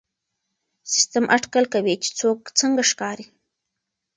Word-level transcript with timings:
سیسټم 0.91 1.25
اټکل 1.35 1.65
کوي 1.73 1.95
چې 2.03 2.09
څوک 2.19 2.39
څنګه 2.59 2.81
ښکاري. 2.91 3.25